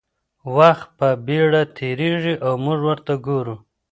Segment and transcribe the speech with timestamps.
[0.55, 3.55] وخت په بېړه تېرېږي او موږ ورته ګورو.